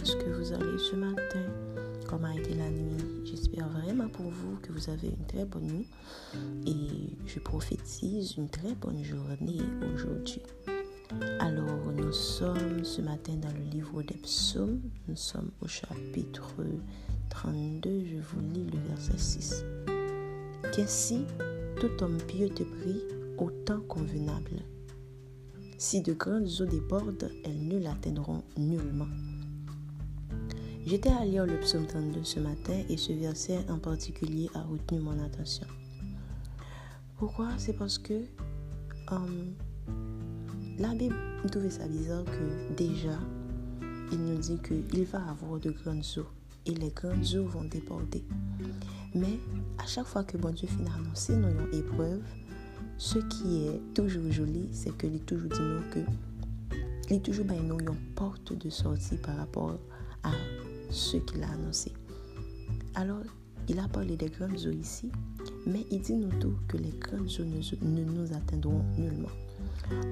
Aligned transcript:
est-ce 0.00 0.16
que 0.16 0.30
vous 0.30 0.52
allez 0.52 0.78
ce 0.78 0.96
matin? 0.96 1.42
Comment 2.06 2.28
a 2.28 2.34
été 2.34 2.54
la 2.54 2.70
nuit? 2.70 3.24
J'espère 3.24 3.68
vraiment 3.68 4.08
pour 4.08 4.30
vous 4.30 4.56
que 4.62 4.72
vous 4.72 4.88
avez 4.88 5.08
une 5.08 5.26
très 5.26 5.44
bonne 5.44 5.66
nuit 5.66 5.88
et 6.66 7.10
je 7.26 7.38
prophétise 7.38 8.36
une 8.36 8.48
très 8.48 8.74
bonne 8.74 9.02
journée 9.02 9.60
aujourd'hui. 9.94 10.42
Alors, 11.40 11.92
nous 11.96 12.12
sommes 12.12 12.84
ce 12.84 13.02
matin 13.02 13.34
dans 13.36 13.52
le 13.52 13.70
livre 13.70 14.02
des 14.02 14.16
psaumes. 14.16 14.80
Nous 15.08 15.16
sommes 15.16 15.50
au 15.60 15.66
chapitre 15.66 16.54
32. 17.30 18.04
Je 18.06 18.16
vous 18.16 18.40
lis 18.52 18.66
le 18.70 18.78
verset 18.88 19.18
6. 19.18 19.64
Qu'est-ce 20.72 21.08
si 21.08 21.24
tout 21.80 22.02
homme 22.02 22.18
pieux 22.28 22.48
te 22.48 22.62
prie 22.62 23.02
au 23.38 23.50
temps 23.50 23.80
convenable? 23.80 24.62
Si 25.76 26.02
de 26.02 26.12
grandes 26.12 26.48
eaux 26.60 26.66
débordent, 26.66 27.30
elles 27.44 27.66
ne 27.66 27.78
l'atteindront 27.78 28.42
nullement. 28.56 29.08
J'étais 30.88 31.10
à 31.10 31.22
lire 31.22 31.44
le 31.44 31.60
psaume 31.60 31.86
32 31.86 32.24
ce 32.24 32.40
matin 32.40 32.72
et 32.88 32.96
ce 32.96 33.12
verset 33.12 33.58
en 33.68 33.78
particulier 33.78 34.48
a 34.54 34.62
retenu 34.62 35.00
mon 35.00 35.22
attention. 35.22 35.66
Pourquoi? 37.18 37.48
C'est 37.58 37.74
parce 37.74 37.98
que 37.98 38.14
um, 39.10 39.52
la 40.78 40.94
Bible 40.94 41.14
trouvait 41.52 41.68
ça 41.68 41.86
bizarre 41.86 42.24
que 42.24 42.74
déjà, 42.74 43.18
il 44.12 44.18
nous 44.18 44.38
dit 44.38 44.56
qu'il 44.66 45.04
va 45.04 45.18
avoir 45.28 45.60
de 45.60 45.72
grandes 45.72 46.06
eaux 46.16 46.28
et 46.64 46.72
les 46.72 46.88
grandes 46.88 47.34
eaux 47.34 47.44
vont 47.44 47.64
déborder. 47.64 48.24
Mais 49.14 49.38
à 49.76 49.84
chaque 49.84 50.06
fois 50.06 50.24
que 50.24 50.38
bon 50.38 50.54
Dieu 50.54 50.68
finit 50.68 50.88
annoncer 50.96 51.36
nos 51.36 51.70
épreuves, 51.70 52.24
ce 52.96 53.18
qui 53.18 53.66
est 53.66 53.80
toujours 53.92 54.32
joli, 54.32 54.70
c'est 54.72 54.96
que 54.96 55.06
il 55.06 55.20
toujours 55.20 55.50
dit 55.50 55.60
nous 55.60 55.82
que 55.92 56.10
il 57.10 57.16
est 57.16 57.20
toujours 57.20 57.44
ben, 57.44 57.60
nous 57.62 57.78
une 57.78 57.94
porte 58.14 58.54
de 58.54 58.70
sortie 58.70 59.18
par 59.18 59.36
rapport 59.36 59.78
à 60.22 60.30
ce 60.90 61.16
qu'il 61.18 61.42
a 61.42 61.50
annoncé. 61.50 61.92
Alors, 62.94 63.24
il 63.68 63.78
a 63.78 63.88
parlé 63.88 64.16
des 64.16 64.30
grandes 64.30 64.66
eaux 64.66 64.70
ici, 64.70 65.10
mais 65.66 65.86
il 65.90 66.00
dit 66.00 66.14
nous 66.14 66.30
que 66.68 66.76
les 66.76 66.92
grandes 66.98 67.28
eaux 67.38 67.44
ne, 67.44 68.04
nous 68.04 68.32
atteindront 68.32 68.82
nullement. 68.96 69.28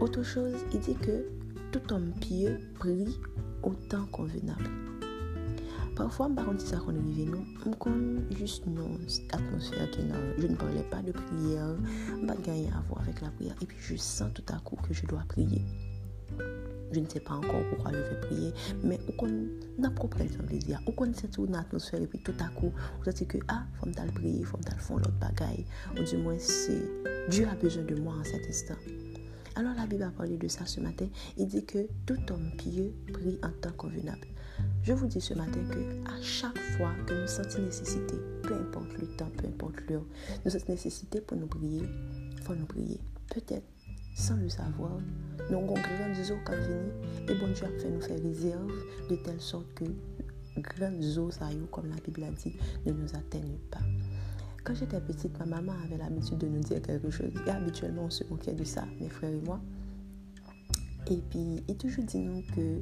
Autre 0.01 0.23
chose, 0.23 0.55
il 0.73 0.81
dit 0.81 0.95
que 0.95 1.27
tout 1.73 1.93
homme 1.93 2.13
pieux 2.21 2.61
prie 2.79 3.19
au 3.63 3.73
temps 3.89 4.07
convenable. 4.13 4.71
Parfois, 5.97 6.29
par 6.29 6.45
contre, 6.45 6.61
ça 6.61 6.77
qu'on 6.77 6.95
arrive, 6.95 7.35
on 7.65 8.35
juste 8.37 8.65
une 8.67 8.79
atmosphère 9.33 9.91
qui 9.91 10.03
je 10.39 10.47
ne 10.47 10.55
parlais 10.55 10.83
pas 10.91 11.01
de 11.01 11.13
prière, 11.13 11.75
pas 12.27 12.35
à 12.35 12.81
voir 12.89 13.01
avec 13.01 13.23
la 13.23 13.31
prière. 13.31 13.55
Et 13.63 13.67
puis, 13.67 13.79
je 13.81 13.97
sens 13.97 14.31
tout 14.35 14.45
à 14.53 14.59
coup 14.59 14.77
que 14.77 14.93
je 14.93 15.07
dois 15.07 15.25
prier. 15.27 15.63
Je 16.93 17.01
ne 17.01 17.09
sais 17.09 17.21
pas 17.21 17.35
encore 17.35 17.63
pourquoi 17.71 17.93
je 17.93 17.99
vais 17.99 18.21
prier, 18.21 18.53
mais 18.83 18.99
on 19.19 19.27
n'a 19.79 19.91
pas 19.91 20.01
compris 20.03 20.29
le 20.29 20.45
plaisir. 20.45 20.81
On 20.87 20.93
connaît 20.93 21.15
cette 21.15 21.39
atmosphère 21.39 22.01
et 22.01 22.07
puis 22.07 22.21
tout 22.21 22.35
à 22.41 22.49
coup, 22.49 22.73
on 23.01 23.11
se 23.11 23.25
que 23.25 23.39
ah, 23.49 23.65
faut 23.81 23.87
me 23.87 24.13
prier, 24.13 24.45
faut 24.45 24.59
me 24.59 24.63
faire 24.63 24.97
l'autre 24.97 25.11
bagaille. 25.21 25.65
Ou 25.99 26.03
du 26.03 26.17
moins, 26.19 26.39
c'est 26.39 26.83
Dieu 27.29 27.47
a 27.51 27.55
besoin 27.55 27.83
de 27.85 27.95
moi 27.97 28.15
en 28.21 28.25
cet 28.25 28.47
instant. 28.49 28.75
Alors 29.57 29.75
la 29.75 29.87
Bible 29.87 30.03
a 30.03 30.11
parlé 30.11 30.37
de 30.37 30.49
ça 30.49 30.67
ce 30.67 30.81
matin. 30.81 31.07
Il 31.39 31.49
dit 31.49 31.65
que 31.65 31.89
tout 32.05 32.19
homme 32.31 32.51
pieux 32.59 32.93
prie 33.13 33.39
en 33.43 33.51
temps 33.61 33.75
convenable. 33.77 34.29
Je 34.83 34.93
vous 34.93 35.07
dis 35.07 35.21
ce 35.21 35.35
matin 35.35 35.61
que 35.71 36.11
à 36.11 36.21
chaque 36.23 36.59
fois 36.77 36.93
que 37.07 37.15
nous 37.15 37.27
sentons 37.27 37.63
nécessité, 37.63 38.15
peu 38.43 38.55
importe 38.55 38.93
le 38.99 39.07
temps, 39.17 39.31
peu 39.37 39.47
importe 39.47 39.81
l'heure, 39.89 40.05
nous 40.45 40.51
sentons 40.51 40.73
nécessité 40.73 41.21
pour 41.21 41.37
nous 41.37 41.47
prier, 41.47 41.83
faut 42.43 42.55
nous 42.55 42.67
prier. 42.67 43.01
Peut-être 43.35 43.65
sans 44.17 44.37
le 44.37 44.49
savoir, 44.49 44.99
nous 45.51 45.59
avons 45.59 45.67
grandes 45.75 46.19
eaux 46.31 46.41
qui 46.45 46.53
venir 46.53 47.29
et 47.29 47.35
bon 47.35 47.53
Dieu 47.53 47.67
a 47.67 47.79
fait 47.79 47.91
nous 47.91 48.01
faire 48.01 48.21
réserve 48.23 48.73
de 49.11 49.17
telle 49.17 49.41
sorte 49.41 49.67
que 49.75 49.85
grandes 50.59 51.19
eaux, 51.19 51.31
comme 51.71 51.91
la 51.91 51.97
Bible 51.97 52.25
a 52.25 52.31
dit, 52.31 52.57
ne 52.87 52.93
nous 52.93 53.15
atteignent 53.15 53.59
pas. 53.71 53.81
Quand 54.65 54.75
j'étais 54.75 55.01
petite, 55.01 55.39
ma 55.39 55.45
maman 55.45 55.73
avait 55.85 55.99
l'habitude 55.99 56.39
de 56.39 56.49
nous 56.49 56.61
dire 56.61 56.81
quelque 56.81 57.11
chose. 57.11 57.31
Et 57.47 57.51
habituellement, 57.51 58.05
on 58.07 58.11
se 58.11 58.25
moquait 58.25 58.55
de 58.55 58.65
ça, 58.65 58.85
mes 59.01 59.11
frères 59.11 59.31
et 59.31 59.41
moi. 59.45 59.61
Et 61.09 61.19
puis, 61.31 61.63
il 61.69 61.77
toujours 61.77 62.05
dit 62.05 62.19
nous 62.19 62.43
que 62.55 62.81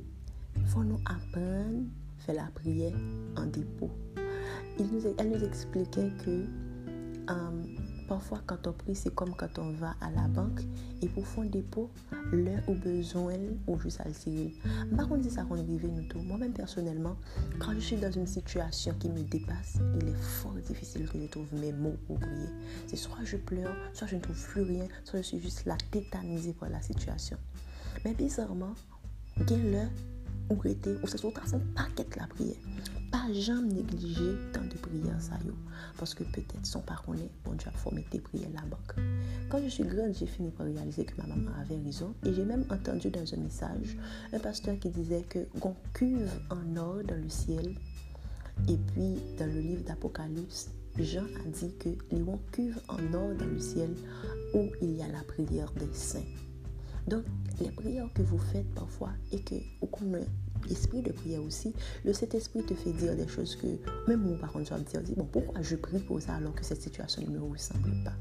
faut 0.66 0.84
nous 0.84 1.00
apprendre 1.04 1.82
à 2.19 2.22
faire 2.22 2.37
la 2.37 2.50
prière 2.54 2.97
en 3.37 3.47
dépôt. 3.47 3.91
Il 4.78 4.87
nous, 4.87 5.03
elle 5.19 5.31
nous 5.31 5.44
expliquait 5.44 6.10
que 6.25 6.47
euh, 7.28 7.64
parfois 8.06 8.41
quand 8.47 8.66
on 8.66 8.72
prie, 8.72 8.94
c'est 8.94 9.15
comme 9.15 9.34
quand 9.34 9.59
on 9.59 9.72
va 9.72 9.94
à 10.00 10.10
la 10.10 10.28
banque 10.28 10.60
et 11.03 11.09
pour 11.09 11.25
un 11.38 11.44
dépôt, 11.44 11.91
l'heure 12.32 12.62
au 12.69 12.75
besoin 12.75 13.34
ou 13.66 13.78
juste 13.78 14.00
à 14.00 14.09
le 14.09 14.15
tirer. 14.15 14.54
Par 14.97 15.09
contre, 15.09 15.31
ça 15.31 15.42
qu'on 15.44 15.56
nous 15.56 16.03
tous. 16.09 16.20
Moi-même 16.20 16.53
personnellement, 16.53 17.16
quand 17.59 17.72
je 17.75 17.81
suis 17.81 17.97
dans 17.97 18.10
une 18.10 18.26
situation 18.26 18.94
qui 18.98 19.09
me 19.09 19.22
dépasse, 19.22 19.78
il 20.00 20.09
est 20.09 20.20
fort 20.20 20.54
difficile 20.54 21.09
que 21.09 21.20
je 21.20 21.26
trouve 21.26 21.53
mes 21.54 21.72
mots 21.72 21.97
pour. 22.06 22.19
C'est 22.87 22.97
soit 22.97 23.25
je 23.25 23.37
pleure, 23.37 23.75
soit 23.93 24.06
je 24.06 24.16
ne 24.16 24.20
trouve 24.20 24.48
plus 24.48 24.62
rien, 24.62 24.87
soit 25.04 25.20
je 25.20 25.26
suis 25.26 25.41
juste 25.41 25.64
là 25.64 25.76
tétanisée 25.91 26.53
par 26.53 26.69
la 26.70 26.81
situation. 26.81 27.37
Mais 28.04 28.14
bizarrement, 28.14 28.75
il 29.50 29.70
l'heure 29.70 29.91
ou 30.50 30.56
rete, 30.56 30.99
ou 31.03 31.09
se 31.09 31.19
sou 31.19 31.32
trasen 31.32 31.62
paket 31.75 32.16
la 32.16 32.27
prière. 32.27 32.60
Pas 33.10 33.32
jamais 33.32 33.72
négliger 33.72 34.34
tant 34.53 34.65
de 34.65 34.77
prières 34.77 35.21
ça 35.21 35.38
yo. 35.47 35.55
Parce 35.99 36.15
que 36.15 36.25
peut-être 36.25 36.66
son 36.66 36.81
parole, 36.81 37.19
bon 37.44 37.53
Dieu 37.53 37.69
a 37.69 37.77
formé 37.78 38.05
tes 38.10 38.19
prières 38.19 38.50
la 38.55 38.62
banque. 38.62 38.94
Quand 39.49 39.62
je 39.62 39.69
suis 39.69 39.84
grande, 39.84 40.15
j'ai 40.19 40.27
fini 40.27 40.50
par 40.50 40.66
réaliser 40.66 41.05
que 41.05 41.16
ma 41.21 41.27
maman 41.27 41.50
avait 41.60 41.81
raison. 41.82 42.15
Et 42.25 42.34
j'ai 42.34 42.44
même 42.44 42.65
entendu 42.71 43.10
dans 43.10 43.34
un 43.34 43.37
message 43.38 43.97
un 44.32 44.38
pasteur 44.38 44.78
qui 44.78 44.91
disait 44.91 45.22
que 45.22 45.47
cuve 45.93 46.31
en 46.50 46.76
or 46.76 47.03
dans 47.06 47.21
le 47.22 47.28
ciel. 47.28 47.75
Et 48.69 48.76
puis, 48.76 49.19
dans 49.38 49.47
le 49.47 49.61
livre 49.61 49.84
d'Apocalypse, 49.84 50.71
Jean 50.99 51.25
a 51.25 51.49
dit 51.49 51.75
que 51.78 51.88
les 52.12 52.22
cuve 52.53 52.81
en 52.88 53.15
or 53.15 53.34
dans 53.34 53.47
le 53.47 53.59
ciel 53.59 53.91
où 54.55 54.69
il 54.81 54.97
y 54.97 55.03
a 55.03 55.09
la 55.09 55.22
prière 55.22 55.72
des 55.72 55.93
saints. 55.93 56.21
Donc, 57.06 57.25
les 57.60 57.70
prières 57.70 58.09
que 58.15 58.22
vous 58.22 58.38
faites 58.38 58.69
parfois 58.75 59.10
et 59.32 59.41
que, 59.41 59.54
ou 59.81 59.87
qu'on 59.87 60.12
l'esprit 60.69 61.03
de 61.03 61.12
prière 61.12 61.42
aussi, 61.42 61.75
le 62.04 62.12
Saint-Esprit 62.12 62.62
te 62.65 62.75
fait 62.75 62.92
dire 62.92 63.15
des 63.16 63.28
choses 63.28 63.56
que 63.56 63.66
même 64.09 64.22
mon 64.22 64.37
parent 64.37 64.60
doit 64.60 64.78
me 64.78 64.84
dire, 64.84 65.03
bon, 65.16 65.25
pourquoi 65.25 65.60
je 65.62 65.76
prie 65.76 65.98
pour 65.98 66.20
ça 66.20 66.34
alors 66.34 66.54
que 66.54 66.64
cette 66.64 66.81
situation 66.81 67.22
ne 67.22 67.38
me 67.38 67.43
ressemble 67.43 67.93
pas? 68.04 68.14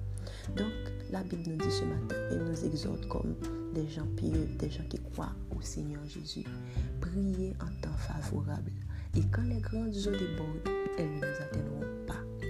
Donc, 0.58 0.72
la 1.12 1.24
Bible 1.24 1.44
nous 1.48 1.58
dit 1.58 1.72
ce 1.72 1.84
matin, 1.84 2.16
elle 2.32 2.44
nous 2.44 2.66
exhorte 2.66 3.08
comme 3.08 3.36
des 3.74 3.88
gens 3.88 4.08
pieux, 4.18 4.48
des 4.60 4.70
gens 4.70 4.84
qui 4.90 5.00
croient 5.00 5.34
au 5.56 5.62
Seigneur 5.62 6.04
Jésus. 6.06 6.44
Priez 7.02 7.54
en 7.62 7.82
temps 7.82 7.98
favorable. 7.98 8.72
Et 9.16 9.22
quand 9.32 9.44
les 9.44 9.60
grandes 9.60 9.96
eaux 9.96 10.12
débordent, 10.12 10.70
elles 10.98 11.10
ne 11.10 11.18
nous 11.18 11.42
atteindront 11.42 12.06
pas. 12.08 12.43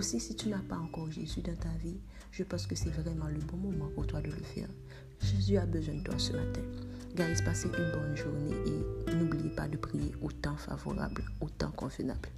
Aussi, 0.00 0.18
si 0.18 0.34
tu 0.34 0.48
n'as 0.48 0.60
pas 0.60 0.78
encore 0.78 1.10
Jésus 1.10 1.42
dans 1.42 1.54
ta 1.56 1.68
vie, 1.78 2.00
je 2.32 2.42
pense 2.42 2.66
que 2.66 2.74
c'est 2.74 2.88
vraiment 2.88 3.26
le 3.26 3.38
bon 3.38 3.58
moment 3.58 3.90
pour 3.94 4.06
toi 4.06 4.22
de 4.22 4.30
le 4.30 4.42
faire. 4.42 4.70
Jésus 5.20 5.58
a 5.58 5.66
besoin 5.66 5.96
de 5.96 6.02
toi 6.02 6.14
ce 6.16 6.32
matin. 6.32 6.62
Guys, 7.14 7.44
passez 7.44 7.68
une 7.68 7.92
bonne 7.92 8.16
journée 8.16 8.56
et 8.66 9.14
n'oubliez 9.14 9.50
pas 9.50 9.68
de 9.68 9.76
prier 9.76 10.14
au 10.22 10.32
temps 10.32 10.56
favorable, 10.56 11.22
au 11.42 11.50
temps 11.50 11.72
convenable. 11.72 12.30